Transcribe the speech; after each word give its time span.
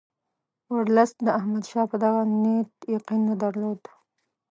ورلسټ 0.73 1.17
د 1.23 1.27
احمدشاه 1.39 1.85
په 1.91 1.97
دغه 2.03 2.21
نیت 2.43 2.71
یقین 2.95 3.21
نه 3.29 3.35
درلود. 3.43 3.81